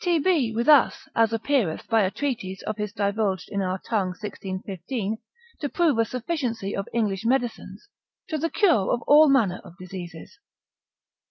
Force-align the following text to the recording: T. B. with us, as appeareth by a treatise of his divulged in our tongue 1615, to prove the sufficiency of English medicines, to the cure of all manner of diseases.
T. 0.03 0.17
B. 0.17 0.51
with 0.51 0.67
us, 0.67 1.07
as 1.15 1.31
appeareth 1.31 1.87
by 1.87 2.01
a 2.01 2.09
treatise 2.09 2.63
of 2.63 2.75
his 2.77 2.91
divulged 2.91 3.49
in 3.49 3.61
our 3.61 3.77
tongue 3.77 4.07
1615, 4.19 5.19
to 5.59 5.69
prove 5.69 5.97
the 5.97 6.05
sufficiency 6.05 6.75
of 6.75 6.87
English 6.91 7.23
medicines, 7.23 7.87
to 8.27 8.39
the 8.39 8.49
cure 8.49 8.91
of 8.91 9.03
all 9.03 9.29
manner 9.29 9.61
of 9.63 9.77
diseases. 9.77 10.39